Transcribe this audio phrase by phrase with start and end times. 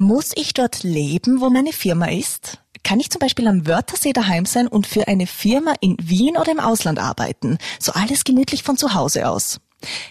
[0.00, 2.58] Muss ich dort leben, wo meine Firma ist?
[2.84, 6.52] Kann ich zum Beispiel am Wörthersee daheim sein und für eine Firma in Wien oder
[6.52, 7.58] im Ausland arbeiten?
[7.80, 9.58] So alles gemütlich von zu Hause aus.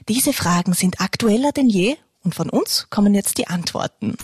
[0.10, 4.18] Diese Fragen sind aktueller denn je und von uns kommen jetzt die Antworten.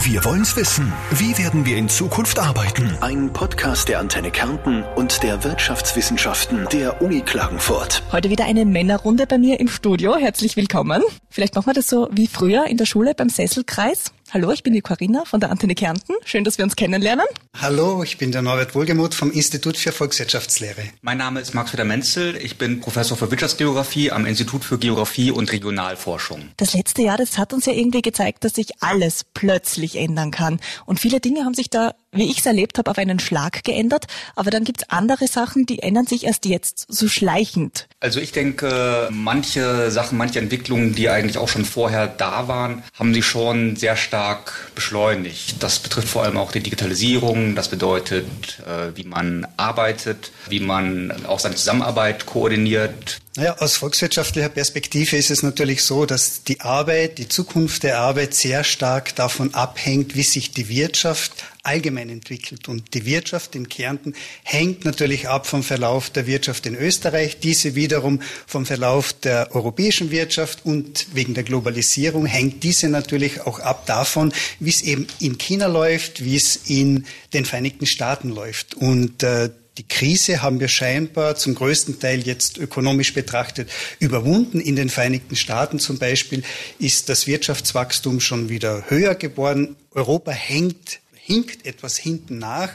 [0.00, 0.92] Wir wollen's wissen.
[1.12, 2.94] Wie werden wir in Zukunft arbeiten?
[3.00, 8.02] Ein Podcast der Antenne Kärnten und der Wirtschaftswissenschaften der Uni Klagenfurt.
[8.12, 10.16] Heute wieder eine Männerrunde bei mir im Studio.
[10.16, 11.02] Herzlich willkommen.
[11.30, 14.12] Vielleicht machen wir das so wie früher in der Schule beim Sesselkreis.
[14.34, 16.14] Hallo, ich bin die Corinna von der Antenne Kärnten.
[16.24, 17.26] Schön, dass wir uns kennenlernen.
[17.60, 20.84] Hallo, ich bin der Norbert Wohlgemuth vom Institut für Volkswirtschaftslehre.
[21.02, 22.36] Mein Name ist Max-Peter Menzel.
[22.36, 26.48] Ich bin Professor für Wirtschaftsgeografie am Institut für Geografie und Regionalforschung.
[26.56, 30.60] Das letzte Jahr, das hat uns ja irgendwie gezeigt, dass sich alles plötzlich ändern kann.
[30.86, 34.06] Und viele Dinge haben sich da, wie ich es erlebt habe, auf einen Schlag geändert.
[34.36, 37.88] Aber dann gibt's andere Sachen, die ändern sich erst jetzt, so schleichend.
[38.00, 43.14] Also ich denke, manche Sachen, manche Entwicklungen, die eigentlich auch schon vorher da waren, haben
[43.14, 45.62] sich schon sehr stark beschleunigt.
[45.62, 47.54] Das betrifft vor allem auch die Digitalisierung.
[47.54, 53.21] Das bedeutet, äh, wie man arbeitet, wie man auch seine Zusammenarbeit koordiniert.
[53.34, 58.34] Naja, aus volkswirtschaftlicher Perspektive ist es natürlich so, dass die Arbeit, die Zukunft der Arbeit
[58.34, 62.68] sehr stark davon abhängt, wie sich die Wirtschaft allgemein entwickelt.
[62.68, 67.74] Und die Wirtschaft in Kärnten hängt natürlich ab vom Verlauf der Wirtschaft in Österreich, diese
[67.74, 73.86] wiederum vom Verlauf der europäischen Wirtschaft und wegen der Globalisierung hängt diese natürlich auch ab
[73.86, 78.74] davon, wie es eben in China läuft, wie es in den Vereinigten Staaten läuft.
[78.74, 83.70] Und äh, die Krise haben wir scheinbar zum größten Teil jetzt ökonomisch betrachtet
[84.00, 84.60] überwunden.
[84.60, 86.42] In den Vereinigten Staaten zum Beispiel
[86.78, 89.76] ist das Wirtschaftswachstum schon wieder höher geworden.
[89.92, 92.70] Europa hängt hinkt etwas hinten nach.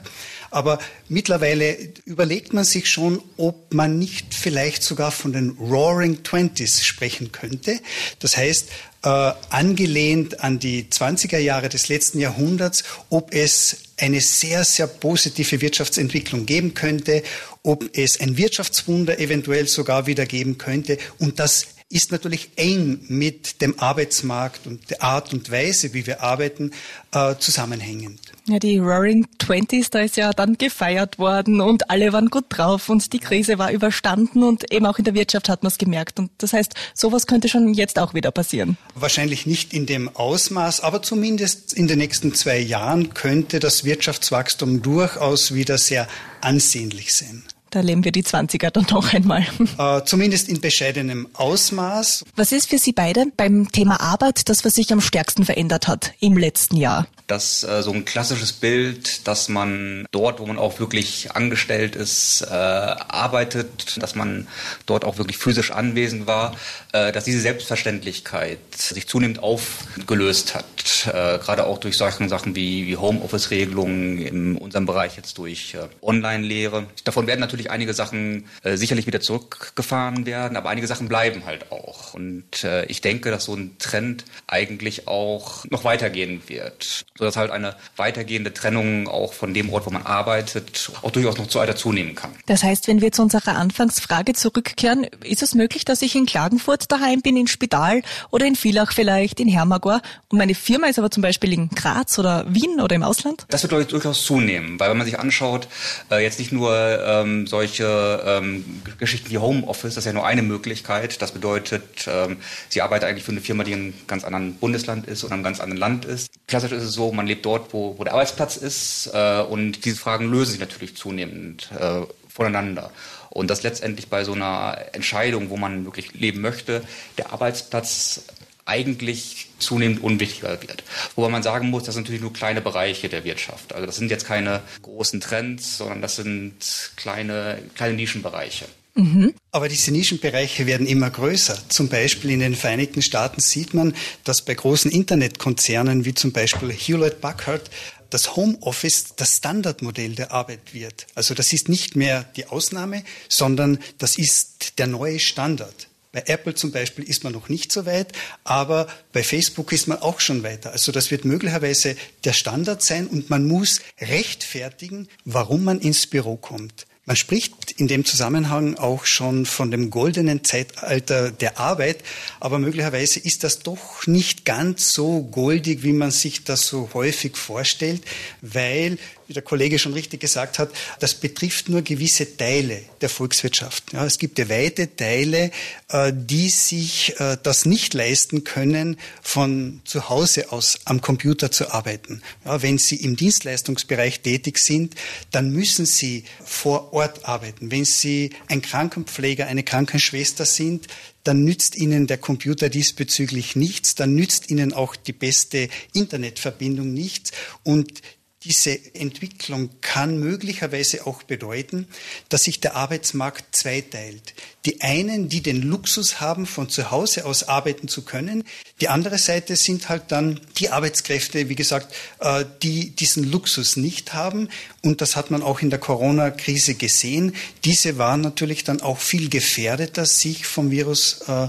[0.52, 6.86] Aber mittlerweile überlegt man sich schon, ob man nicht vielleicht sogar von den Roaring Twenties
[6.86, 7.80] sprechen könnte.
[8.20, 8.70] Das heißt,
[9.04, 9.10] äh,
[9.50, 16.46] angelehnt an die 20er Jahre des letzten Jahrhunderts, ob es eine sehr, sehr positive Wirtschaftsentwicklung
[16.46, 17.24] geben könnte,
[17.64, 23.62] ob es ein Wirtschaftswunder eventuell sogar wieder geben könnte und das ist natürlich eng mit
[23.62, 26.72] dem Arbeitsmarkt und der Art und Weise, wie wir arbeiten,
[27.14, 28.20] äh, zusammenhängend.
[28.46, 32.90] Ja, die Roaring Twenties, da ist ja dann gefeiert worden und alle waren gut drauf
[32.90, 36.20] und die Krise war überstanden und eben auch in der Wirtschaft hat man es gemerkt.
[36.20, 38.78] Und das heißt, sowas könnte schon jetzt auch wieder passieren.
[38.96, 44.82] Wahrscheinlich nicht in dem Ausmaß, aber zumindest in den nächsten zwei Jahren könnte das Wirtschaftswachstum
[44.82, 46.08] durchaus wieder sehr
[46.42, 47.44] ansehnlich sein.
[47.78, 49.46] Da erleben wir die 20er dann noch einmal.
[49.78, 52.26] Äh, zumindest in bescheidenem Ausmaß.
[52.36, 56.14] Was ist für Sie beide beim Thema Arbeit das, was sich am stärksten verändert hat
[56.20, 57.06] im letzten Jahr?
[57.28, 62.42] Das äh, so ein klassisches Bild, dass man dort, wo man auch wirklich angestellt ist,
[62.42, 64.48] äh, arbeitet, dass man
[64.86, 66.56] dort auch wirklich physisch anwesend war,
[66.94, 70.66] äh, dass diese Selbstverständlichkeit sich zunehmend aufgelöst hat.
[71.06, 75.80] Äh, gerade auch durch solche Sachen wie, wie Homeoffice-Regelungen in unserem Bereich jetzt durch äh,
[76.02, 76.88] Online-Lehre.
[77.04, 81.72] Davon werden natürlich einige Sachen äh, sicherlich wieder zurückgefahren werden, aber einige Sachen bleiben halt
[81.72, 82.14] auch.
[82.14, 87.52] Und äh, ich denke, dass so ein Trend eigentlich auch noch weitergehen wird sodass halt
[87.52, 91.76] eine weitergehende Trennung auch von dem Ort, wo man arbeitet, auch durchaus noch zu weiter
[91.76, 92.32] zunehmen kann.
[92.46, 96.92] Das heißt, wenn wir zu unserer Anfangsfrage zurückkehren, ist es möglich, dass ich in Klagenfurt
[96.92, 101.12] daheim bin, in Spital oder in Villach vielleicht, in Hermagor und meine Firma ist aber
[101.12, 103.46] zum Beispiel in Graz oder Wien oder im Ausland?
[103.50, 105.68] Das wird ich, durchaus zunehmen, weil wenn man sich anschaut,
[106.12, 106.74] äh, jetzt nicht nur
[107.04, 111.22] ähm, solche ähm, Geschichten wie Homeoffice, das ist ja nur eine Möglichkeit.
[111.22, 112.38] Das bedeutet, ähm,
[112.70, 115.44] Sie arbeiten eigentlich für eine Firma, die in einem ganz anderen Bundesland ist oder einem
[115.44, 116.30] ganz anderen Land ist.
[116.48, 119.98] Klassisch ist es so, man lebt dort, wo, wo der Arbeitsplatz ist äh, und diese
[119.98, 122.92] Fragen lösen sich natürlich zunehmend äh, voneinander.
[123.30, 126.82] Und das letztendlich bei so einer Entscheidung, wo man wirklich leben möchte,
[127.18, 128.24] der Arbeitsplatz
[128.68, 130.84] eigentlich zunehmend unwichtiger wird.
[131.16, 133.74] Wobei man sagen muss, das sind natürlich nur kleine Bereiche der Wirtschaft.
[133.74, 136.54] Also das sind jetzt keine großen Trends, sondern das sind
[136.96, 138.66] kleine, kleine Nischenbereiche.
[138.98, 139.34] Mhm.
[139.52, 141.58] Aber diese Nischenbereiche werden immer größer.
[141.70, 146.72] Zum Beispiel in den Vereinigten Staaten sieht man, dass bei großen Internetkonzernen wie zum Beispiel
[146.72, 147.70] Hewlett Packard
[148.10, 151.08] das Homeoffice das Standardmodell der Arbeit wird.
[151.14, 155.88] Also das ist nicht mehr die Ausnahme, sondern das ist der neue Standard.
[156.18, 158.12] Bei Apple zum Beispiel ist man noch nicht so weit,
[158.44, 160.72] aber bei Facebook ist man auch schon weiter.
[160.72, 166.36] Also das wird möglicherweise der Standard sein und man muss rechtfertigen, warum man ins Büro
[166.36, 166.88] kommt.
[167.06, 172.00] Man spricht in dem Zusammenhang auch schon von dem goldenen Zeitalter der Arbeit,
[172.40, 177.38] aber möglicherweise ist das doch nicht ganz so goldig, wie man sich das so häufig
[177.38, 178.02] vorstellt,
[178.42, 180.70] weil wie der Kollege schon richtig gesagt hat,
[181.00, 183.94] das betrifft nur gewisse Teile der Volkswirtschaft.
[183.94, 185.52] Ja, es gibt ja weite Teile,
[185.90, 191.72] äh, die sich äh, das nicht leisten können, von zu Hause aus am Computer zu
[191.72, 192.22] arbeiten.
[192.46, 194.96] Ja, wenn Sie im Dienstleistungsbereich tätig sind,
[195.32, 197.70] dann müssen Sie vor Ort arbeiten.
[197.70, 200.88] Wenn Sie ein Krankenpfleger, eine Krankenschwester sind,
[201.28, 207.32] dann nützt Ihnen der Computer diesbezüglich nichts, dann nützt Ihnen auch die beste Internetverbindung nichts
[207.64, 208.02] und
[208.48, 211.86] diese Entwicklung kann möglicherweise auch bedeuten,
[212.30, 214.34] dass sich der Arbeitsmarkt zweiteilt.
[214.66, 218.46] Die einen, die den Luxus haben, von zu Hause aus arbeiten zu können.
[218.80, 224.14] Die andere Seite sind halt dann die Arbeitskräfte, wie gesagt, äh, die diesen Luxus nicht
[224.14, 224.48] haben.
[224.82, 227.36] Und das hat man auch in der Corona-Krise gesehen.
[227.66, 231.48] Diese waren natürlich dann auch viel gefährdeter, sich vom Virus äh,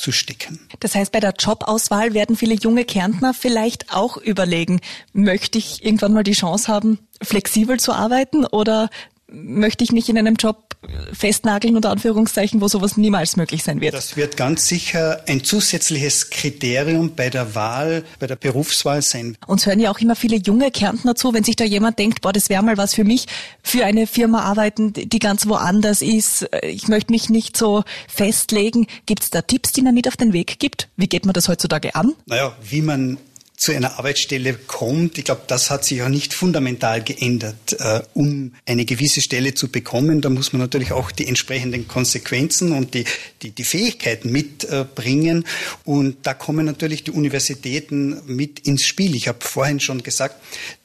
[0.00, 0.58] zu stecken.
[0.80, 4.80] Das heißt, bei der Jobauswahl werden viele junge Kärntner vielleicht auch überlegen,
[5.12, 8.88] möchte ich irgendwann mal die Chance haben, flexibel zu arbeiten oder
[9.32, 10.76] möchte ich mich in einem Job
[11.12, 13.94] festnageln, unter Anführungszeichen, wo sowas niemals möglich sein wird.
[13.94, 19.36] Das wird ganz sicher ein zusätzliches Kriterium bei der Wahl, bei der Berufswahl sein.
[19.46, 22.32] Uns hören ja auch immer viele junge Kärntner zu, wenn sich da jemand denkt, boah,
[22.32, 23.26] das wäre mal was für mich,
[23.62, 26.48] für eine Firma arbeiten, die ganz woanders ist.
[26.62, 28.86] Ich möchte mich nicht so festlegen.
[29.04, 30.88] Gibt es da Tipps, die man mit auf den Weg gibt?
[30.96, 32.14] Wie geht man das heutzutage an?
[32.26, 33.18] Naja, wie man
[33.60, 35.18] zu einer Arbeitsstelle kommt.
[35.18, 37.78] Ich glaube, das hat sich ja nicht fundamental geändert.
[37.78, 42.72] Äh, um eine gewisse Stelle zu bekommen, da muss man natürlich auch die entsprechenden Konsequenzen
[42.72, 43.04] und die,
[43.42, 45.44] die, die Fähigkeiten mitbringen.
[45.84, 49.14] und da kommen natürlich die Universitäten mit ins Spiel.
[49.14, 50.36] Ich habe vorhin schon gesagt,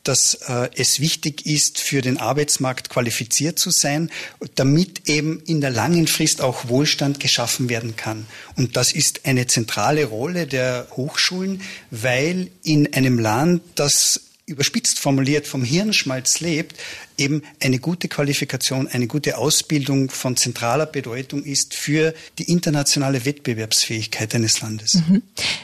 [0.08, 4.10] dass äh, es wichtig ist, für den Arbeitsmarkt qualifiziert zu sein,
[4.56, 8.28] damit eben in der langen Frist auch Wohlstand geschaffen werden kann.
[8.56, 11.62] Und das ist eine zentrale Rolle der Hochschulen,
[11.92, 16.76] weil in einem Land, das überspitzt formuliert vom Hirnschmalz lebt,
[17.18, 24.34] eben eine gute Qualifikation, eine gute Ausbildung von zentraler Bedeutung ist für die internationale Wettbewerbsfähigkeit
[24.36, 24.96] eines Landes.
[24.96, 25.22] Mhm.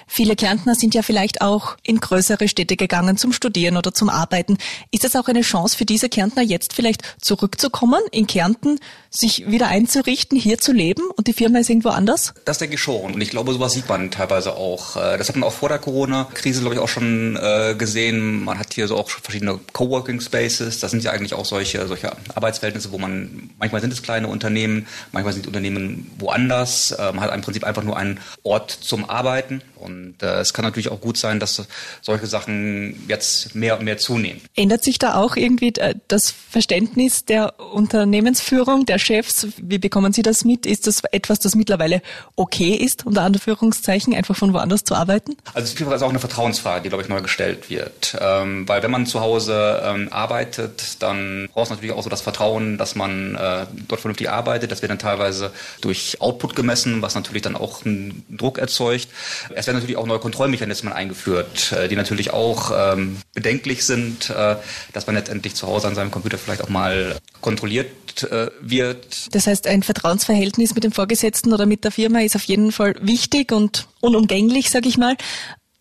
[0.07, 4.57] Viele Kärntner sind ja vielleicht auch in größere Städte gegangen zum Studieren oder zum Arbeiten.
[4.91, 9.67] Ist das auch eine Chance für diese Kärntner jetzt vielleicht zurückzukommen in Kärnten, sich wieder
[9.67, 12.33] einzurichten, hier zu leben und die Firma ist irgendwo anders?
[12.45, 14.95] Das denke ich schon und ich glaube, sowas sieht man teilweise auch.
[14.95, 18.43] Äh, das hat man auch vor der Corona-Krise, glaube ich, auch schon äh, gesehen.
[18.43, 20.79] Man hat hier so auch verschiedene Coworking Spaces.
[20.79, 24.27] Das sind ja eigentlich auch auch solche, solche Arbeitsverhältnisse, wo man, manchmal sind es kleine
[24.27, 26.95] Unternehmen, manchmal sind die Unternehmen woanders.
[26.97, 29.61] Man hat im Prinzip einfach nur einen Ort zum Arbeiten.
[29.81, 31.65] Und äh, es kann natürlich auch gut sein, dass
[32.01, 34.41] solche Sachen jetzt mehr und mehr zunehmen.
[34.55, 39.47] Ändert sich da auch irgendwie äh, das Verständnis der Unternehmensführung, der Chefs?
[39.57, 40.65] Wie bekommen Sie das mit?
[40.65, 42.01] Ist das etwas, das mittlerweile
[42.35, 45.35] okay ist, unter Anführungszeichen, einfach von woanders zu arbeiten?
[45.53, 48.15] Also es ist auch eine Vertrauensfrage, die, glaube ich, neu gestellt wird.
[48.19, 52.77] Ähm, weil wenn man zu Hause ähm, arbeitet, dann es natürlich auch so das Vertrauen,
[52.77, 54.71] dass man äh, dort vernünftig arbeitet.
[54.71, 55.51] Das wird dann teilweise
[55.81, 59.07] durch Output gemessen, was natürlich dann auch einen Druck erzeugt.
[59.53, 64.55] Es werden natürlich auch neue Kontrollmechanismen eingeführt, äh, die natürlich auch ähm, bedenklich sind, äh,
[64.93, 69.33] dass man letztendlich zu Hause an seinem Computer vielleicht auch mal kontrolliert äh, wird.
[69.33, 72.95] Das heißt, ein Vertrauensverhältnis mit dem Vorgesetzten oder mit der Firma ist auf jeden Fall
[73.01, 75.15] wichtig und unumgänglich, sage ich mal.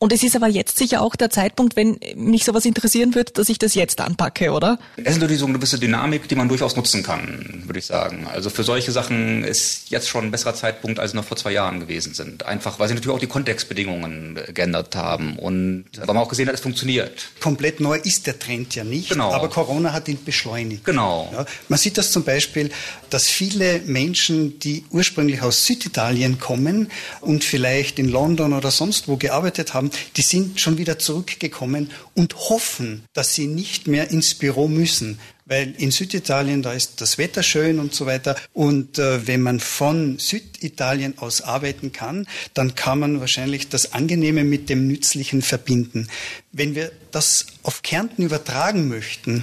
[0.02, 3.50] Und es ist aber jetzt sicher auch der Zeitpunkt, wenn mich sowas interessieren wird, dass
[3.50, 4.78] ich das jetzt anpacke, oder?
[4.96, 8.26] Es ist natürlich so eine gewisse Dynamik, die man durchaus nutzen kann, würde ich sagen.
[8.32, 11.80] Also für solche Sachen ist jetzt schon ein besserer Zeitpunkt, als noch vor zwei Jahren
[11.80, 12.46] gewesen sind.
[12.46, 16.54] Einfach, weil sich natürlich auch die Kontextbedingungen geändert haben und weil man auch gesehen hat,
[16.54, 17.28] es funktioniert.
[17.38, 19.32] Komplett neu ist der Trend ja nicht, genau.
[19.32, 20.82] aber Corona hat ihn beschleunigt.
[20.86, 21.28] Genau.
[21.30, 22.70] Ja, man sieht das zum Beispiel,
[23.10, 26.90] dass viele Menschen, die ursprünglich aus Süditalien kommen
[27.20, 32.34] und vielleicht in London oder sonst wo gearbeitet haben, die sind schon wieder zurückgekommen und
[32.36, 35.18] hoffen, dass sie nicht mehr ins Büro müssen,
[35.50, 38.36] weil in Süditalien, da ist das Wetter schön und so weiter.
[38.52, 44.44] Und äh, wenn man von Süditalien aus arbeiten kann, dann kann man wahrscheinlich das Angenehme
[44.44, 46.06] mit dem Nützlichen verbinden.
[46.52, 49.42] Wenn wir das auf Kärnten übertragen möchten,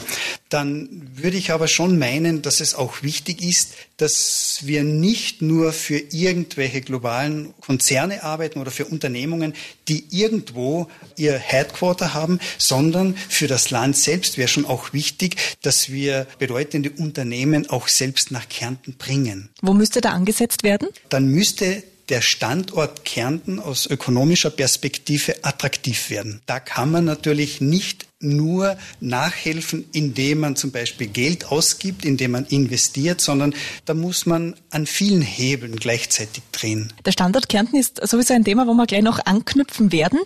[0.50, 5.74] dann würde ich aber schon meinen, dass es auch wichtig ist, dass wir nicht nur
[5.74, 9.54] für irgendwelche globalen Konzerne arbeiten oder für Unternehmungen,
[9.88, 10.88] die irgendwo
[11.18, 15.97] ihr Headquarter haben, sondern für das Land selbst wäre schon auch wichtig, dass wir
[16.40, 19.50] bedeutende Unternehmen auch selbst nach Kärnten bringen.
[19.62, 20.90] Wo müsste da angesetzt werden?
[21.10, 26.42] Dann müsste der Standort Kärnten aus ökonomischer Perspektive attraktiv werden.
[26.46, 32.46] Da kann man natürlich nicht nur nachhelfen, indem man zum Beispiel Geld ausgibt, indem man
[32.46, 33.54] investiert, sondern
[33.86, 36.94] da muss man an vielen Hebeln gleichzeitig drehen.
[37.06, 40.20] Der Standort Kärnten ist sowieso ein Thema, wo wir gleich noch anknüpfen werden.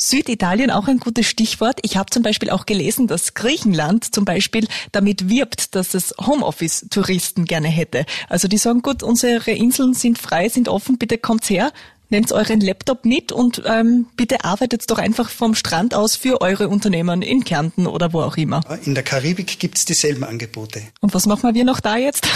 [0.00, 1.78] Süditalien auch ein gutes Stichwort.
[1.82, 7.44] Ich habe zum Beispiel auch gelesen, dass Griechenland zum Beispiel damit wirbt, dass es Homeoffice-Touristen
[7.44, 8.06] gerne hätte.
[8.28, 11.72] Also die sagen, gut, unsere Inseln sind frei, sind offen, bitte kommt's her
[12.10, 16.68] nehmt euren Laptop mit und ähm, bitte arbeitet doch einfach vom Strand aus für eure
[16.68, 18.62] Unternehmen in Kärnten oder wo auch immer.
[18.84, 20.82] In der Karibik gibt's dieselben Angebote.
[21.00, 22.26] Und was machen wir noch da jetzt?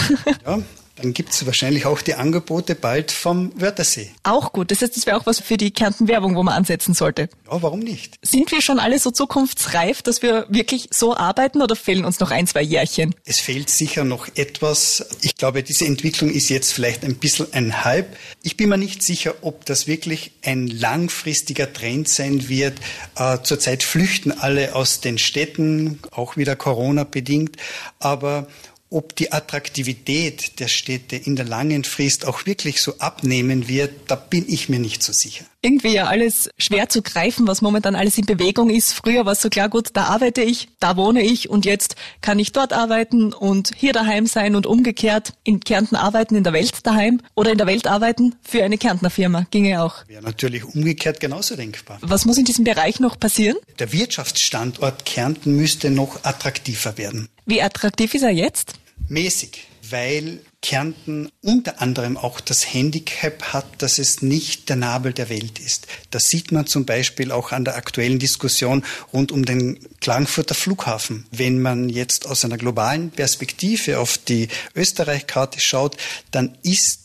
[0.45, 0.59] ja,
[0.95, 4.11] dann gibt's wahrscheinlich auch die Angebote bald vom Wörthersee.
[4.23, 4.71] Auch gut.
[4.71, 7.29] Das heißt, das wäre auch was für die Kärnten-Werbung, wo man ansetzen sollte.
[7.51, 8.15] Ja, warum nicht?
[8.21, 12.31] Sind wir schon alle so zukunftsreif, dass wir wirklich so arbeiten oder fehlen uns noch
[12.31, 13.13] ein, zwei Jährchen?
[13.25, 15.05] Es fehlt sicher noch etwas.
[15.21, 18.15] Ich glaube, diese Entwicklung ist jetzt vielleicht ein bisschen ein Hype.
[18.41, 22.79] Ich bin mir nicht sicher, ob das wirklich ein langfristiger Trend sein wird.
[23.17, 27.57] Äh, zurzeit flüchten alle aus den Städten, auch wieder Corona bedingt.
[27.99, 28.47] Aber
[28.89, 34.15] ob die Attraktivität der Städte in der langen Frist auch wirklich so abnehmen wird, da
[34.15, 35.45] bin ich mir nicht so sicher.
[35.65, 38.93] Irgendwie ja alles schwer zu greifen, was momentan alles in Bewegung ist.
[38.93, 42.37] Früher war es so klar, gut, da arbeite ich, da wohne ich und jetzt kann
[42.37, 46.85] ich dort arbeiten und hier daheim sein und umgekehrt in Kärnten arbeiten, in der Welt
[46.85, 49.47] daheim oder in der Welt arbeiten für eine Kärntner Firma.
[49.49, 50.07] Ginge auch.
[50.07, 51.97] Wäre natürlich umgekehrt genauso denkbar.
[52.01, 53.57] Was muss in diesem Bereich noch passieren?
[53.79, 57.27] Der Wirtschaftsstandort Kärnten müsste noch attraktiver werden.
[57.47, 58.73] Wie attraktiv ist er jetzt?
[59.09, 65.29] Mäßig, weil Kärnten unter anderem auch das Handicap hat, dass es nicht der Nabel der
[65.29, 65.85] Welt ist.
[66.09, 71.27] Das sieht man zum Beispiel auch an der aktuellen Diskussion rund um den Klagenfurter Flughafen.
[71.29, 75.97] Wenn man jetzt aus einer globalen Perspektive auf die Österreich-Karte schaut,
[76.31, 77.01] dann ist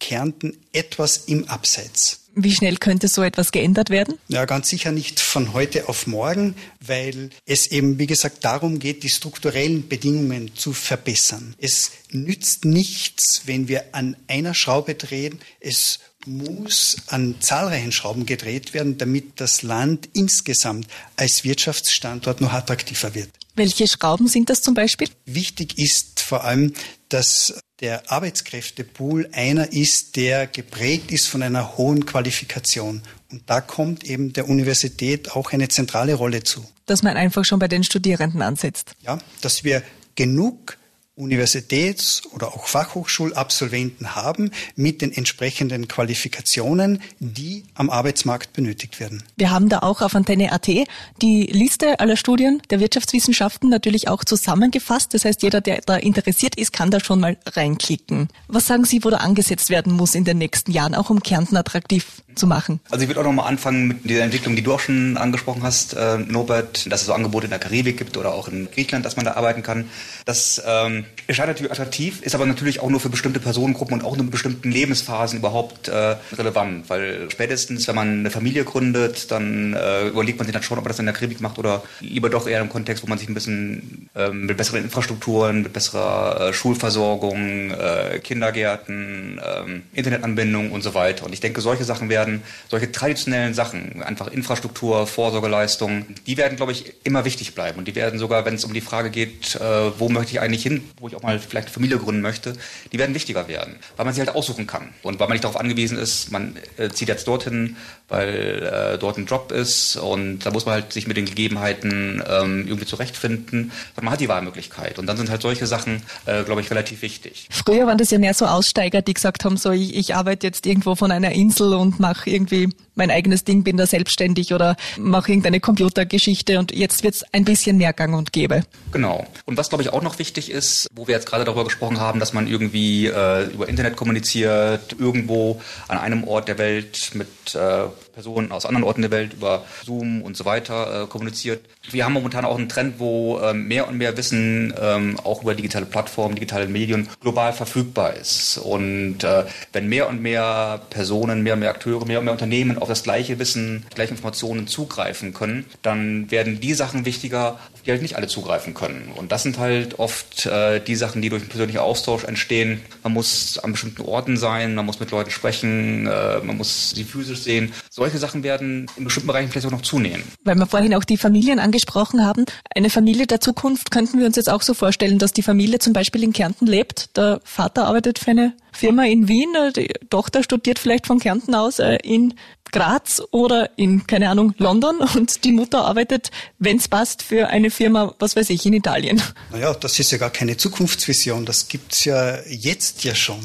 [0.00, 2.25] Kärnten etwas im Abseits.
[2.38, 4.18] Wie schnell könnte so etwas geändert werden?
[4.28, 9.04] Ja, ganz sicher nicht von heute auf morgen, weil es eben, wie gesagt, darum geht,
[9.04, 11.54] die strukturellen Bedingungen zu verbessern.
[11.56, 15.40] Es nützt nichts, wenn wir an einer Schraube drehen.
[15.60, 23.14] Es muss an zahlreichen Schrauben gedreht werden, damit das Land insgesamt als Wirtschaftsstandort noch attraktiver
[23.14, 23.30] wird.
[23.54, 25.08] Welche Schrauben sind das zum Beispiel?
[25.24, 26.74] Wichtig ist vor allem,
[27.08, 33.02] dass der Arbeitskräftepool einer ist, der geprägt ist von einer hohen Qualifikation.
[33.30, 36.66] Und da kommt eben der Universität auch eine zentrale Rolle zu.
[36.86, 38.92] Dass man einfach schon bei den Studierenden ansetzt.
[39.02, 39.82] Ja, dass wir
[40.14, 40.78] genug
[41.16, 49.22] Universitäts- oder auch Fachhochschulabsolventen haben mit den entsprechenden Qualifikationen, die am Arbeitsmarkt benötigt werden.
[49.36, 55.14] Wir haben da auch auf Antenne.at die Liste aller Studien der Wirtschaftswissenschaften natürlich auch zusammengefasst.
[55.14, 58.28] Das heißt, jeder, der da interessiert ist, kann da schon mal reinklicken.
[58.48, 61.56] Was sagen Sie, wo da angesetzt werden muss in den nächsten Jahren, auch um Kärnten
[61.56, 62.80] attraktiv zu machen?
[62.90, 65.94] Also ich würde auch nochmal anfangen mit dieser Entwicklung, die du auch schon angesprochen hast,
[65.94, 69.16] äh, Norbert, dass es so Angebote in der Karibik gibt oder auch in Griechenland, dass
[69.16, 69.86] man da arbeiten kann.
[70.24, 74.16] Das ähm, erscheint natürlich attraktiv, ist aber natürlich auch nur für bestimmte Personengruppen und auch
[74.16, 76.88] nur in bestimmten Lebensphasen überhaupt äh, relevant.
[76.88, 80.84] Weil spätestens, wenn man eine Familie gründet, dann äh, überlegt man sich dann schon, ob
[80.84, 83.28] man das in der Karibik macht oder lieber doch eher im Kontext, wo man sich
[83.28, 90.82] ein bisschen äh, mit besseren Infrastrukturen, mit besserer äh, Schulversorgung, äh, Kindergärten, äh, Internetanbindung und
[90.82, 91.24] so weiter.
[91.24, 92.25] Und ich denke, solche Sachen werden,
[92.68, 97.78] solche traditionellen Sachen, einfach Infrastruktur, Vorsorgeleistung, die werden, glaube ich, immer wichtig bleiben.
[97.78, 100.62] Und die werden sogar, wenn es um die Frage geht, äh, wo möchte ich eigentlich
[100.62, 102.54] hin, wo ich auch mal vielleicht Familie gründen möchte,
[102.92, 105.58] die werden wichtiger werden, weil man sie halt aussuchen kann und weil man nicht darauf
[105.58, 107.76] angewiesen ist, man äh, zieht jetzt dorthin,
[108.08, 112.22] weil äh, dort ein Job ist und da muss man halt sich mit den Gegebenheiten
[112.28, 116.44] ähm, irgendwie zurechtfinden, weil man hat die Wahlmöglichkeit und dann sind halt solche Sachen, äh,
[116.44, 117.48] glaube ich, relativ wichtig.
[117.50, 120.66] Früher waren das ja mehr so Aussteiger, die gesagt haben, so ich, ich arbeite jetzt
[120.66, 125.30] irgendwo von einer Insel und mache irgendwie mein eigenes Ding, bin da selbstständig oder mache
[125.30, 128.62] irgendeine Computergeschichte und jetzt wird es ein bisschen mehr gang und gäbe.
[128.92, 129.26] Genau.
[129.44, 132.18] Und was, glaube ich, auch noch wichtig ist, wo wir jetzt gerade darüber gesprochen haben,
[132.20, 137.84] dass man irgendwie äh, über Internet kommuniziert, irgendwo an einem Ort der Welt mit äh,
[138.16, 141.60] Personen aus anderen Orten der Welt über Zoom und so weiter äh, kommuniziert.
[141.90, 145.54] Wir haben momentan auch einen Trend, wo ähm, mehr und mehr Wissen ähm, auch über
[145.54, 148.56] digitale Plattformen, digitale Medien global verfügbar ist.
[148.56, 152.78] Und äh, wenn mehr und mehr Personen, mehr und mehr Akteure, mehr und mehr Unternehmen
[152.86, 157.90] auf das gleiche Wissen, gleiche Informationen zugreifen können, dann werden die Sachen wichtiger, auf die
[157.90, 159.10] halt nicht alle zugreifen können.
[159.14, 162.80] Und das sind halt oft äh, die Sachen, die durch einen persönlichen Austausch entstehen.
[163.02, 167.04] Man muss an bestimmten Orten sein, man muss mit Leuten sprechen, äh, man muss sie
[167.04, 167.72] physisch sehen.
[167.90, 170.22] Solche Sachen werden in bestimmten Bereichen vielleicht auch noch zunehmen.
[170.44, 172.44] Weil wir vorhin auch die Familien angesprochen haben.
[172.74, 175.92] Eine Familie der Zukunft könnten wir uns jetzt auch so vorstellen, dass die Familie zum
[175.92, 177.16] Beispiel in Kärnten lebt.
[177.16, 181.78] Der Vater arbeitet für eine Firma in Wien, die Tochter studiert vielleicht von Kärnten aus
[181.78, 182.34] äh, in
[182.72, 187.70] Graz oder in, keine Ahnung, London und die Mutter arbeitet, wenn es passt, für eine
[187.70, 189.22] Firma, was weiß ich, in Italien.
[189.50, 193.40] Naja, das ist ja gar keine Zukunftsvision, das gibt's ja jetzt ja schon.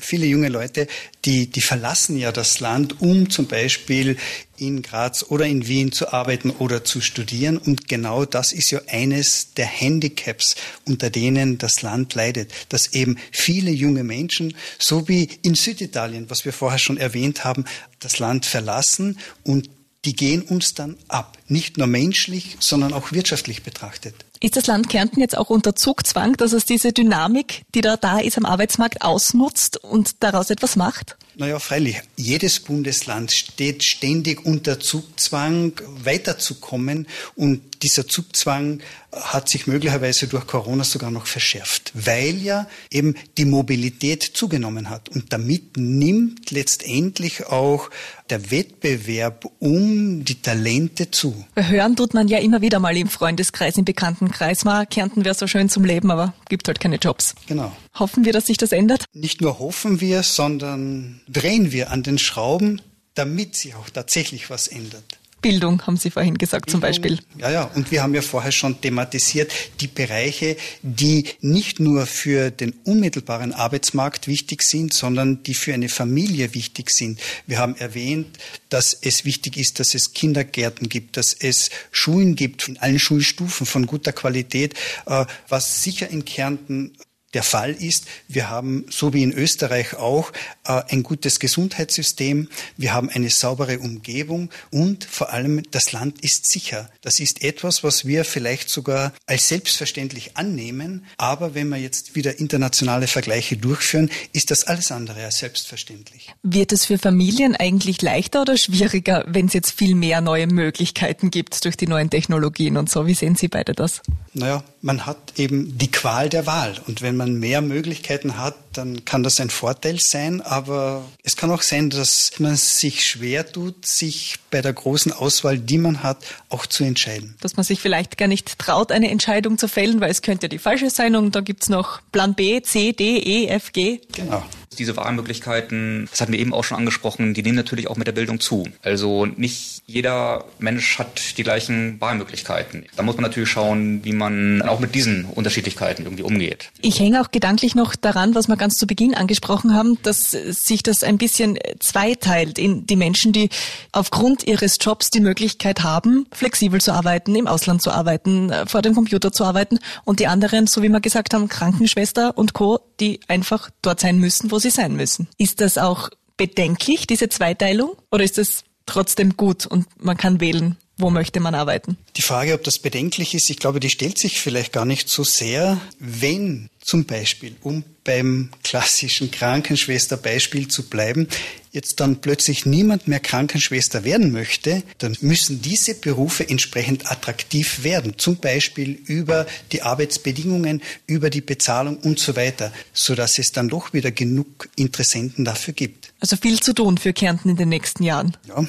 [0.00, 0.86] Viele junge Leute,
[1.24, 4.16] die, die verlassen ja das Land, um zum Beispiel
[4.56, 7.56] in Graz oder in Wien zu arbeiten oder zu studieren.
[7.56, 13.18] Und genau das ist ja eines der Handicaps, unter denen das Land leidet, dass eben
[13.32, 17.64] viele junge Menschen, so wie in Süditalien, was wir vorher schon erwähnt haben,
[17.98, 19.70] das Land verlassen und
[20.04, 21.36] die gehen uns dann ab.
[21.46, 24.14] Nicht nur menschlich, sondern auch wirtschaftlich betrachtet.
[24.42, 28.20] Ist das Land Kärnten jetzt auch unter Zugzwang, dass es diese Dynamik, die da da
[28.20, 31.18] ist am Arbeitsmarkt, ausnutzt und daraus etwas macht?
[31.36, 32.00] Naja, freilich.
[32.16, 35.72] Jedes Bundesland steht ständig unter Zugzwang,
[36.04, 37.06] weiterzukommen.
[37.34, 38.80] Und dieser Zugzwang
[39.12, 45.08] hat sich möglicherweise durch Corona sogar noch verschärft, weil ja eben die Mobilität zugenommen hat.
[45.08, 47.90] Und damit nimmt letztendlich auch
[48.28, 51.44] der Wettbewerb um die Talente zu.
[51.56, 53.84] Hören tut man ja immer wieder mal im Freundeskreis, im
[54.30, 54.64] Bekanntenkreis.
[54.64, 57.34] Mal Kärnten wäre so schön zum Leben, aber gibt halt keine Jobs.
[57.46, 57.72] Genau.
[57.98, 59.04] Hoffen wir, dass sich das ändert?
[59.12, 62.80] Nicht nur hoffen wir, sondern drehen wir an den Schrauben,
[63.14, 65.04] damit sich auch tatsächlich was ändert.
[65.40, 67.18] Bildung, haben Sie vorhin gesagt Bildung, zum Beispiel.
[67.38, 72.50] Ja, ja, und wir haben ja vorher schon thematisiert, die Bereiche, die nicht nur für
[72.50, 77.20] den unmittelbaren Arbeitsmarkt wichtig sind, sondern die für eine Familie wichtig sind.
[77.46, 82.68] Wir haben erwähnt, dass es wichtig ist, dass es Kindergärten gibt, dass es Schulen gibt
[82.68, 84.74] in allen Schulstufen von guter Qualität,
[85.06, 86.92] äh, was sicher in Kärnten
[87.34, 88.06] der Fall ist.
[88.28, 90.32] Wir haben, so wie in Österreich auch,
[90.64, 92.48] äh, ein gutes Gesundheitssystem.
[92.76, 96.90] Wir haben eine saubere Umgebung und vor allem das Land ist sicher.
[97.02, 101.04] Das ist etwas, was wir vielleicht sogar als selbstverständlich annehmen.
[101.16, 106.32] Aber wenn wir jetzt wieder internationale Vergleiche durchführen, ist das alles andere als selbstverständlich.
[106.42, 111.30] Wird es für Familien eigentlich leichter oder schwieriger, wenn es jetzt viel mehr neue Möglichkeiten
[111.30, 113.06] gibt durch die neuen Technologien und so?
[113.06, 114.02] Wie sehen Sie beide das?
[114.34, 116.74] Naja, man hat eben die Qual der Wahl.
[116.86, 120.40] Und wenn man mehr Möglichkeiten hat, dann kann das ein Vorteil sein.
[120.40, 125.58] Aber es kann auch sein, dass man sich schwer tut, sich bei der großen Auswahl,
[125.58, 127.36] die man hat, auch zu entscheiden.
[127.40, 130.48] Dass man sich vielleicht gar nicht traut, eine Entscheidung zu fällen, weil es könnte ja
[130.48, 134.00] die falsche sein und da gibt's noch Plan B, C, D, E, F, G.
[134.12, 134.42] Genau.
[134.78, 138.12] Diese Wahlmöglichkeiten, das hatten wir eben auch schon angesprochen, die nehmen natürlich auch mit der
[138.12, 138.68] Bildung zu.
[138.82, 142.86] Also nicht jeder Mensch hat die gleichen Wahlmöglichkeiten.
[142.94, 146.70] Da muss man natürlich schauen, wie man auch mit diesen Unterschiedlichkeiten irgendwie umgeht.
[146.82, 150.84] Ich hänge auch gedanklich noch daran, was wir ganz zu Beginn angesprochen haben, dass sich
[150.84, 153.48] das ein bisschen zweiteilt in die Menschen, die
[153.90, 158.94] aufgrund ihres Jobs die Möglichkeit haben, flexibel zu arbeiten, im Ausland zu arbeiten, vor dem
[158.94, 163.18] Computer zu arbeiten und die anderen, so wie wir gesagt haben, Krankenschwester und Co., die
[163.26, 165.26] einfach dort sein müssen, wo sie sein müssen.
[165.38, 167.92] Ist das auch bedenklich, diese Zweiteilung?
[168.10, 171.96] Oder ist es trotzdem gut und man kann wählen, wo möchte man arbeiten?
[172.16, 175.24] Die Frage, ob das bedenklich ist, ich glaube, die stellt sich vielleicht gar nicht so
[175.24, 181.28] sehr, wenn zum Beispiel, um beim klassischen Krankenschwesterbeispiel zu bleiben,
[181.72, 188.14] jetzt dann plötzlich niemand mehr Krankenschwester werden möchte, dann müssen diese Berufe entsprechend attraktiv werden.
[188.18, 193.92] Zum Beispiel über die Arbeitsbedingungen, über die Bezahlung und so weiter, sodass es dann doch
[193.92, 196.12] wieder genug Interessenten dafür gibt.
[196.18, 198.36] Also viel zu tun für Kärnten in den nächsten Jahren.
[198.48, 198.64] Ja,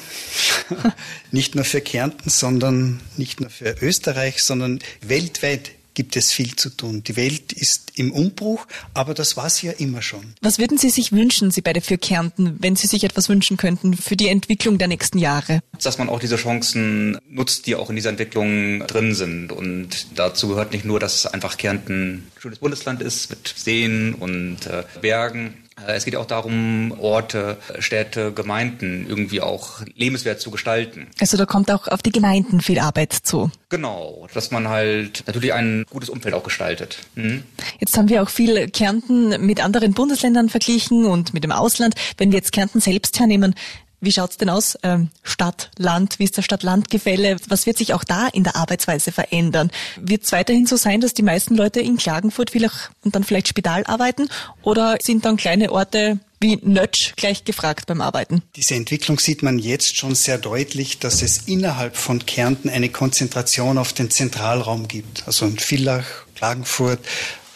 [1.32, 6.70] nicht nur für Kärnten, sondern nicht nur für Österreich, sondern weltweit gibt es viel zu
[6.70, 7.02] tun.
[7.04, 10.34] Die Welt ist im Umbruch, aber das war sie ja immer schon.
[10.40, 13.94] Was würden Sie sich wünschen, Sie beide für Kärnten, wenn Sie sich etwas wünschen könnten
[13.94, 15.60] für die Entwicklung der nächsten Jahre?
[15.82, 19.52] Dass man auch diese Chancen nutzt, die auch in dieser Entwicklung drin sind.
[19.52, 24.66] Und dazu gehört nicht nur, dass einfach Kärnten ein schönes Bundesland ist mit Seen und
[24.66, 25.54] äh, Bergen,
[25.86, 31.08] es geht auch darum, Orte, Städte, Gemeinden irgendwie auch lebenswert zu gestalten.
[31.20, 33.50] Also da kommt auch auf die Gemeinden viel Arbeit zu.
[33.68, 36.98] Genau, dass man halt natürlich ein gutes Umfeld auch gestaltet.
[37.14, 37.42] Mhm.
[37.78, 41.94] Jetzt haben wir auch viel Kärnten mit anderen Bundesländern verglichen und mit dem Ausland.
[42.16, 43.54] Wenn wir jetzt Kärnten selbst hernehmen,
[44.02, 44.76] wie schaut's denn aus?
[44.82, 47.36] Ähm, Stadt, Land, wie ist das Stadt-Land-Gefälle?
[47.48, 49.70] Was wird sich auch da in der Arbeitsweise verändern?
[49.96, 53.48] Wird es weiterhin so sein, dass die meisten Leute in Klagenfurt vielleicht und dann vielleicht
[53.48, 54.28] Spital arbeiten?
[54.62, 58.42] Oder sind dann kleine Orte wie Nötsch gleich gefragt beim Arbeiten?
[58.56, 63.78] Diese Entwicklung sieht man jetzt schon sehr deutlich, dass es innerhalb von Kärnten eine Konzentration
[63.78, 65.22] auf den Zentralraum gibt.
[65.26, 66.98] Also in Villach, Klagenfurt,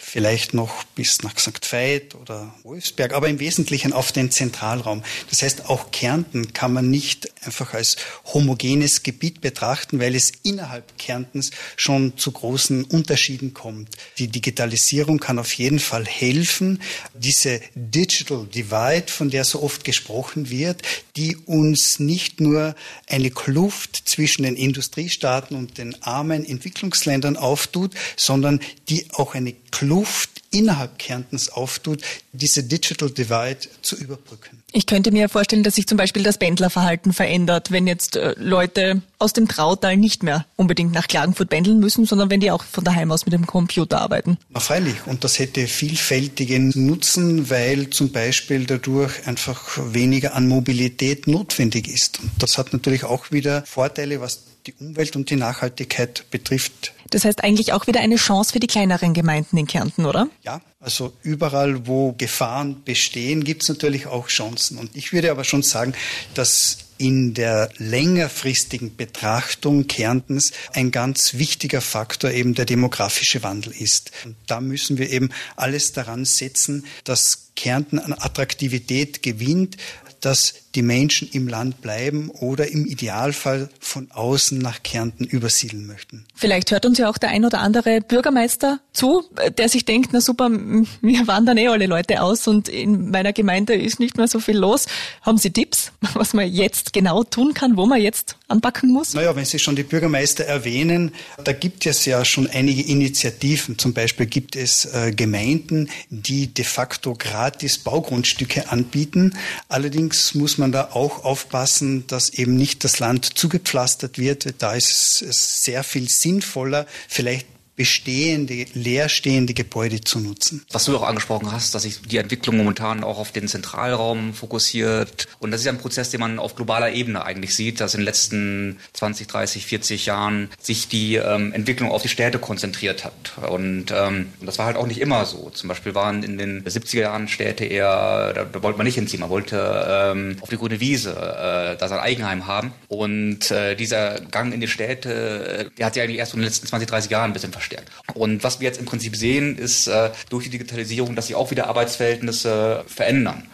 [0.09, 1.69] vielleicht noch bis nach St.
[1.69, 5.03] Veit oder Wolfsberg, aber im Wesentlichen auf den Zentralraum.
[5.29, 7.97] Das heißt, auch Kärnten kann man nicht einfach als
[8.33, 13.89] homogenes Gebiet betrachten, weil es innerhalb Kärntens schon zu großen Unterschieden kommt.
[14.17, 16.81] Die Digitalisierung kann auf jeden Fall helfen,
[17.13, 20.83] diese Digital Divide, von der so oft gesprochen wird,
[21.17, 22.75] die uns nicht nur
[23.07, 29.96] eine Kluft zwischen den Industriestaaten und den armen Entwicklungsländern auftut, sondern die auch eine Kluft
[29.97, 34.61] Luft innerhalb Kärntens auftut, diese Digital Divide zu überbrücken.
[34.71, 39.01] Ich könnte mir vorstellen, dass sich zum Beispiel das Pendlerverhalten verändert, wenn jetzt äh, Leute
[39.17, 42.83] aus dem Trautal nicht mehr unbedingt nach Klagenfurt pendeln müssen, sondern wenn die auch von
[42.83, 44.37] daheim aus mit dem Computer arbeiten.
[44.49, 51.25] Na freilich, und das hätte vielfältigen Nutzen, weil zum Beispiel dadurch einfach weniger an Mobilität
[51.25, 52.19] notwendig ist.
[52.19, 56.93] Und das hat natürlich auch wieder Vorteile, was die Umwelt und die Nachhaltigkeit betrifft.
[57.09, 60.27] Das heißt eigentlich auch wieder eine Chance für die kleineren Gemeinden in Kärnten, oder?
[60.43, 64.77] Ja, also überall, wo Gefahren bestehen, gibt es natürlich auch Chancen.
[64.77, 65.93] Und ich würde aber schon sagen,
[66.33, 74.11] dass in der längerfristigen Betrachtung Kärntens ein ganz wichtiger Faktor eben der demografische Wandel ist.
[74.25, 79.77] Und da müssen wir eben alles daran setzen, dass Kärnten an Attraktivität gewinnt,
[80.21, 86.27] dass die Menschen im Land bleiben oder im Idealfall von außen nach Kärnten übersiedeln möchten.
[86.35, 89.23] Vielleicht hört uns ja auch der ein oder andere Bürgermeister zu,
[89.57, 93.73] der sich denkt, na super, wir wandern eh alle Leute aus und in meiner Gemeinde
[93.73, 94.85] ist nicht mehr so viel los.
[95.23, 99.15] Haben Sie Tipps, was man jetzt genau tun kann, wo man jetzt anpacken muss?
[99.15, 101.11] Naja, wenn Sie schon die Bürgermeister erwähnen,
[101.43, 103.79] da gibt es ja schon einige Initiativen.
[103.79, 109.33] Zum Beispiel gibt es äh, Gemeinden, die de facto gratis Baugrundstücke anbieten.
[109.69, 114.61] Allerdings muss man man da auch aufpassen, dass eben nicht das Land zugepflastert wird.
[114.61, 117.47] Da ist es sehr viel sinnvoller, vielleicht
[117.77, 120.65] bestehende, leerstehende Gebäude zu nutzen.
[120.71, 125.27] Was du auch angesprochen hast, dass sich die Entwicklung momentan auch auf den Zentralraum fokussiert.
[125.39, 128.05] Und das ist ein Prozess, den man auf globaler Ebene eigentlich sieht, dass in den
[128.05, 133.37] letzten 20, 30, 40 Jahren sich die ähm, Entwicklung auf die Städte konzentriert hat.
[133.47, 135.51] Und ähm, das war halt auch nicht immer so.
[135.51, 139.19] Zum Beispiel waren in den 70er Jahren Städte eher, da, da wollte man nicht hinziehen,
[139.19, 142.73] man wollte ähm, auf die grüne Wiese äh, da sein Eigenheim haben.
[142.87, 146.65] Und äh, dieser Gang in die Städte, der hat sich eigentlich erst in den letzten
[146.65, 147.91] 20, 30 Jahren ein bisschen verstärkt verstärkt.
[148.13, 151.51] Und was wir jetzt im Prinzip sehen, ist äh, durch die Digitalisierung, dass sich auch
[151.51, 153.47] wieder Arbeitsverhältnisse verändern.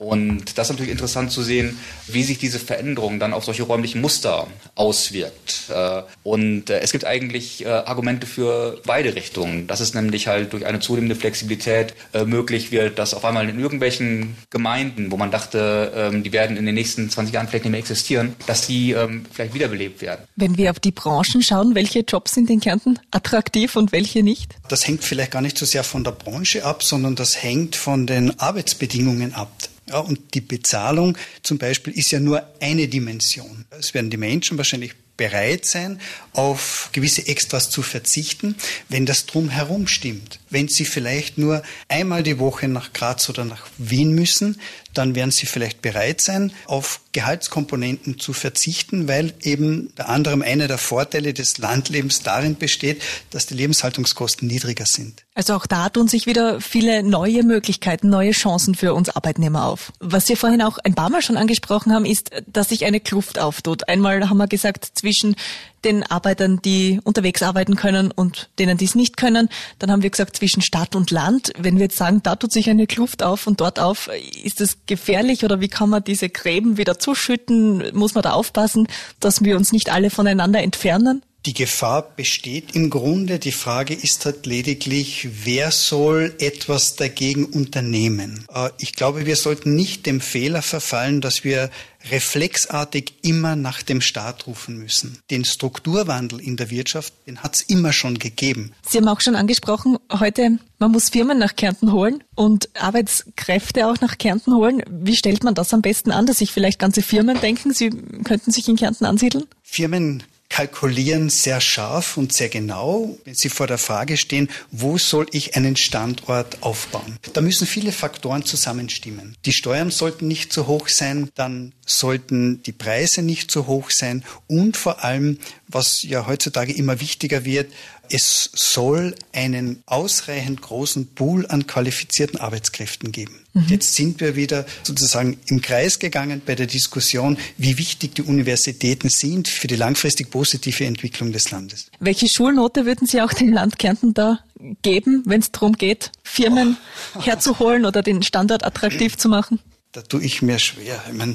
[0.00, 4.00] Und das ist natürlich interessant zu sehen, wie sich diese Veränderung dann auf solche räumlichen
[4.00, 5.64] Muster auswirkt.
[5.68, 9.66] Äh, und äh, es gibt eigentlich äh, Argumente für beide Richtungen.
[9.66, 14.36] Dass es nämlich halt durch eine zunehmende Flexibilität möglich wird, dass auf einmal in irgendwelchen
[14.48, 17.80] Gemeinden, wo man dachte, ähm, die werden in den nächsten 20 Jahren vielleicht nicht mehr
[17.80, 20.22] existieren, dass die ähm, vielleicht wiederbelebt werden.
[20.34, 24.54] Wenn wir auf die Branchen schauen, welche Jobs sind in Kärnten attraktiv und welche nicht?
[24.68, 28.06] Das hängt vielleicht gar nicht so sehr von der Branche ab, sondern das hängt von
[28.06, 29.50] den Arbeitsbedingungen ab.
[29.90, 33.64] Ja, und die Bezahlung zum Beispiel ist ja nur eine Dimension.
[33.70, 36.00] Es werden die Menschen wahrscheinlich bereit sein,
[36.32, 38.54] auf gewisse Extras zu verzichten,
[38.88, 40.39] wenn das drumherum stimmt.
[40.50, 44.60] Wenn Sie vielleicht nur einmal die Woche nach Graz oder nach Wien müssen,
[44.94, 50.68] dann werden Sie vielleicht bereit sein, auf Gehaltskomponenten zu verzichten, weil eben unter anderem einer
[50.68, 55.24] der Vorteile des Landlebens darin besteht, dass die Lebenshaltungskosten niedriger sind.
[55.34, 59.92] Also auch da tun sich wieder viele neue Möglichkeiten, neue Chancen für uns Arbeitnehmer auf.
[60.00, 63.38] Was Sie vorhin auch ein paar Mal schon angesprochen haben, ist, dass sich eine Kluft
[63.38, 63.88] auftut.
[63.88, 65.36] Einmal haben wir gesagt, zwischen
[65.84, 69.48] den Arbeitern, die unterwegs arbeiten können und denen, die es nicht können.
[69.78, 71.52] Dann haben wir gesagt, zwischen Stadt und Land.
[71.58, 74.10] Wenn wir jetzt sagen, da tut sich eine Kluft auf und dort auf,
[74.42, 77.96] ist das gefährlich oder wie kann man diese Gräben wieder zuschütten?
[77.96, 78.88] Muss man da aufpassen,
[79.20, 81.22] dass wir uns nicht alle voneinander entfernen?
[81.46, 83.38] Die Gefahr besteht im Grunde.
[83.38, 88.44] Die Frage ist halt lediglich, wer soll etwas dagegen unternehmen?
[88.52, 91.70] Äh, ich glaube, wir sollten nicht dem Fehler verfallen, dass wir
[92.10, 95.18] reflexartig immer nach dem Staat rufen müssen.
[95.30, 98.72] Den Strukturwandel in der Wirtschaft, den hat es immer schon gegeben.
[98.86, 103.98] Sie haben auch schon angesprochen, heute, man muss Firmen nach Kärnten holen und Arbeitskräfte auch
[104.02, 104.82] nach Kärnten holen.
[104.90, 107.88] Wie stellt man das am besten an, dass sich vielleicht ganze Firmen denken, sie
[108.24, 109.44] könnten sich in Kärnten ansiedeln?
[109.62, 115.26] Firmen kalkulieren sehr scharf und sehr genau, wenn sie vor der Frage stehen, wo soll
[115.30, 117.18] ich einen Standort aufbauen.
[117.32, 119.36] Da müssen viele Faktoren zusammenstimmen.
[119.46, 124.24] Die Steuern sollten nicht zu hoch sein, dann sollten die Preise nicht zu hoch sein
[124.48, 127.72] und vor allem, was ja heutzutage immer wichtiger wird,
[128.10, 133.40] es soll einen ausreichend großen Pool an qualifizierten Arbeitskräften geben.
[133.52, 133.66] Mhm.
[133.68, 139.08] Jetzt sind wir wieder sozusagen im Kreis gegangen bei der Diskussion, wie wichtig die Universitäten
[139.08, 141.86] sind für die langfristig positive Entwicklung des Landes.
[142.00, 144.40] Welche Schulnote würden Sie auch dem Land Kärnten da
[144.82, 146.76] geben, wenn es darum geht, Firmen
[147.14, 147.22] oh.
[147.22, 149.60] herzuholen oder den Standort attraktiv zu machen?
[149.92, 151.02] Da tue ich mir schwer.
[151.08, 151.34] Ich meine,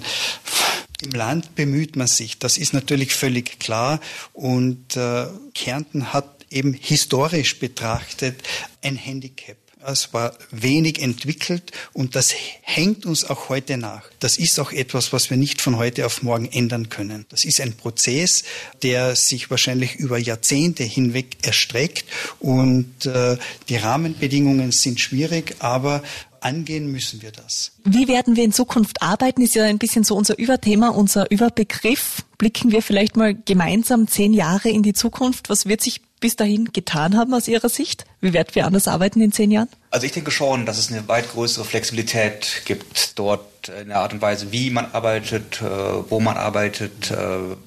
[1.02, 4.00] im Land bemüht man sich, das ist natürlich völlig klar.
[4.34, 8.42] Und äh, Kärnten hat eben historisch betrachtet
[8.82, 9.58] ein Handicap.
[9.88, 14.10] Es war wenig entwickelt und das hängt uns auch heute nach.
[14.20, 17.28] Das ist auch etwas, was wir nicht von heute auf morgen ändern können.
[17.30, 18.44] Das ist ein Prozess,
[18.82, 22.06] der sich wahrscheinlich über Jahrzehnte hinweg erstreckt
[22.40, 23.38] und äh,
[23.70, 26.02] die Rahmenbedingungen sind schwierig, aber
[26.40, 27.72] angehen müssen wir das.
[27.84, 32.24] Wie werden wir in Zukunft arbeiten, ist ja ein bisschen so unser Überthema, unser Überbegriff.
[32.38, 35.50] Blicken wir vielleicht mal gemeinsam zehn Jahre in die Zukunft.
[35.50, 38.04] Was wird sich bis dahin getan haben aus Ihrer Sicht?
[38.20, 39.70] Wie werden wir anders arbeiten in zehn Jahren?
[39.92, 44.12] Also ich denke schon, dass es eine weit größere Flexibilität gibt dort in der Art
[44.12, 45.66] und Weise, wie man arbeitet, äh,
[46.10, 47.16] wo man arbeitet, äh,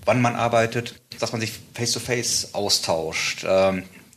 [0.04, 3.44] wann man arbeitet, dass man sich face-to-face -face austauscht.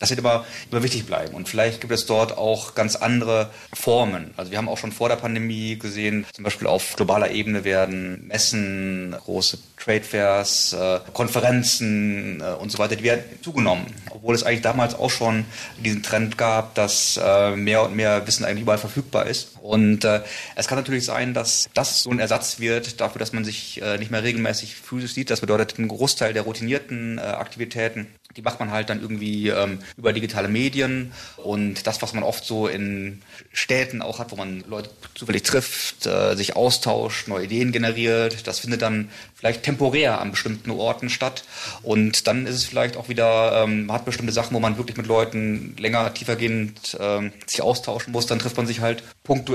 [0.01, 1.35] Das wird immer, immer wichtig bleiben.
[1.35, 4.33] Und vielleicht gibt es dort auch ganz andere Formen.
[4.35, 8.27] Also wir haben auch schon vor der Pandemie gesehen, zum Beispiel auf globaler Ebene werden
[8.27, 13.85] Messen, große Trade Fairs, äh, Konferenzen äh, und so weiter, die werden zugenommen.
[14.09, 15.45] Obwohl es eigentlich damals auch schon
[15.77, 19.50] diesen Trend gab, dass äh, mehr und mehr Wissen eigentlich überall verfügbar ist.
[19.62, 20.21] Und äh,
[20.56, 23.97] es kann natürlich sein, dass das so ein Ersatz wird dafür, dass man sich äh,
[23.97, 25.30] nicht mehr regelmäßig physisch sieht.
[25.30, 29.80] Das bedeutet, ein Großteil der routinierten äh, Aktivitäten, die macht man halt dann irgendwie ähm,
[29.97, 31.12] über digitale Medien.
[31.38, 33.21] Und das, was man oft so in
[33.52, 38.60] Städten auch hat, wo man Leute zufällig trifft, äh, sich austauscht, neue Ideen generiert, das
[38.60, 41.43] findet dann vielleicht temporär an bestimmten Orten statt.
[41.84, 44.97] Und dann ist es vielleicht auch wieder, ähm, man hat bestimmte Sachen, wo man wirklich
[44.97, 48.28] mit Leuten länger, tiefergehend ähm, sich austauschen muss.
[48.28, 49.50] Dann trifft man sich halt punktuell.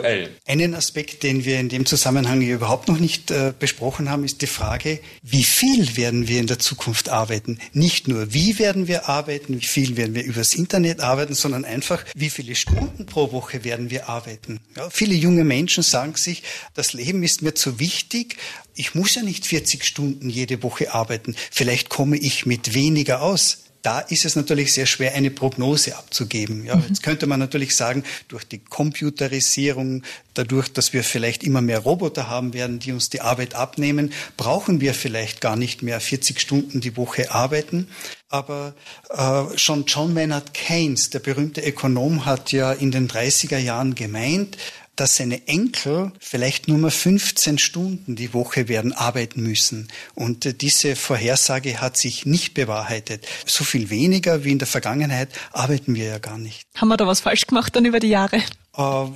[0.47, 4.47] Einen Aspekt, den wir in dem Zusammenhang überhaupt noch nicht äh, besprochen haben, ist die
[4.47, 7.59] Frage, wie viel werden wir in der Zukunft arbeiten?
[7.73, 12.05] Nicht nur, wie werden wir arbeiten, wie viel werden wir übers Internet arbeiten, sondern einfach,
[12.15, 14.61] wie viele Stunden pro Woche werden wir arbeiten?
[14.77, 16.43] Ja, viele junge Menschen sagen sich,
[16.75, 18.37] das Leben ist mir zu wichtig,
[18.75, 21.35] ich muss ja nicht 40 Stunden jede Woche arbeiten.
[21.51, 26.65] Vielleicht komme ich mit weniger aus da ist es natürlich sehr schwer, eine Prognose abzugeben.
[26.65, 30.03] Ja, jetzt könnte man natürlich sagen, durch die Computerisierung,
[30.35, 34.81] dadurch, dass wir vielleicht immer mehr Roboter haben werden, die uns die Arbeit abnehmen, brauchen
[34.81, 37.87] wir vielleicht gar nicht mehr 40 Stunden die Woche arbeiten.
[38.29, 38.75] Aber
[39.09, 44.57] äh, schon John Maynard Keynes, der berühmte Ökonom, hat ja in den 30er Jahren gemeint,
[44.97, 49.89] dass seine Enkel vielleicht nur mal 15 Stunden die Woche werden arbeiten müssen.
[50.15, 53.27] Und äh, diese Vorhersage hat sich nicht bewahrheitet.
[53.45, 56.67] So viel weniger wie in der Vergangenheit arbeiten wir ja gar nicht.
[56.75, 58.43] Haben wir da was falsch gemacht dann über die Jahre?
[58.77, 59.07] Äh,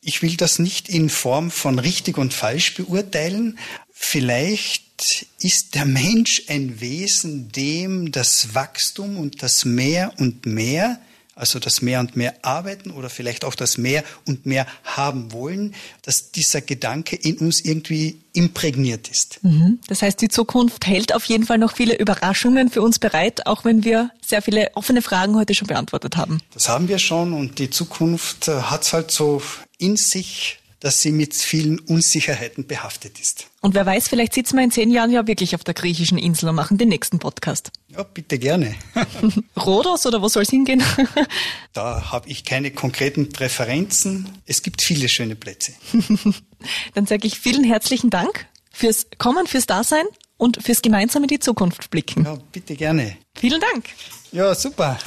[0.00, 3.58] ich will das nicht in Form von richtig und falsch beurteilen.
[3.92, 10.98] Vielleicht ist der Mensch ein Wesen, dem das Wachstum und das Mehr und Mehr
[11.38, 15.74] also das mehr und mehr arbeiten oder vielleicht auch das mehr und mehr haben wollen,
[16.02, 19.38] dass dieser Gedanke in uns irgendwie imprägniert ist.
[19.42, 19.78] Mhm.
[19.86, 23.64] Das heißt, die Zukunft hält auf jeden Fall noch viele Überraschungen für uns bereit, auch
[23.64, 26.40] wenn wir sehr viele offene Fragen heute schon beantwortet haben.
[26.54, 29.40] Das haben wir schon und die Zukunft äh, hat es halt so
[29.78, 33.46] in sich, dass sie mit vielen Unsicherheiten behaftet ist.
[33.60, 36.48] Und wer weiß, vielleicht sitzen wir in zehn Jahren ja wirklich auf der griechischen Insel
[36.48, 37.72] und machen den nächsten Podcast.
[37.88, 38.74] Ja, bitte gerne.
[39.56, 40.82] Rhodos oder wo soll es hingehen?
[41.72, 44.28] da habe ich keine konkreten Präferenzen.
[44.46, 45.72] Es gibt viele schöne Plätze.
[46.94, 50.04] Dann sage ich vielen herzlichen Dank fürs Kommen, fürs Dasein
[50.36, 52.24] und fürs gemeinsame die Zukunft blicken.
[52.24, 53.16] Ja, bitte gerne.
[53.34, 53.86] Vielen Dank.
[54.30, 54.98] Ja, super.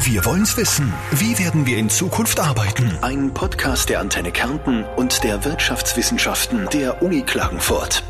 [0.00, 0.94] Wir wollen's wissen.
[1.10, 2.96] Wie werden wir in Zukunft arbeiten?
[3.02, 8.04] Ein Podcast der Antenne Kärnten und der Wirtschaftswissenschaften der Uni Klagenfurt.